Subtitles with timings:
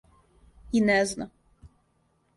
[0.79, 1.29] И не зна.